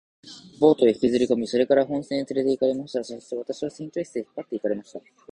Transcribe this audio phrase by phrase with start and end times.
[0.59, 3.03] ボートへ引きずりこみ、それから本船へつれて行かれました。
[3.03, 4.99] そして私は船長室へ引っ張って行かれました。